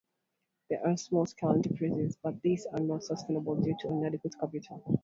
[0.71, 4.99] There are small-scale enterprises but these are not sustainable due to inadequate capital.